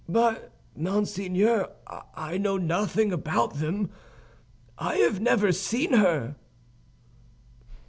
"But, 0.09 0.51
monseigneur, 0.75 1.69
I 2.15 2.39
know 2.39 2.57
nothing 2.57 3.13
about 3.13 3.57
them; 3.59 3.91
I 4.75 4.95
have 4.95 5.21
never 5.21 5.51
seen 5.51 5.93
her." 5.93 6.37